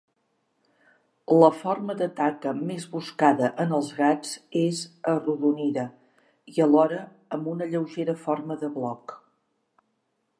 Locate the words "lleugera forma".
7.75-8.59